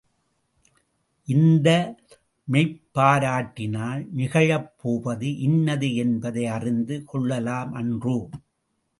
இந்த 1.27 1.67
மெய்ப்பாராட்டினால் 2.47 4.01
நிகழப் 4.11 4.71
போவது 4.77 5.37
இன்னது 5.39 5.89
என்பதை 5.95 6.45
அறிந்து 6.47 7.03
கொள்ளலாம் 7.03 7.73
அன்றோ? 7.73 8.17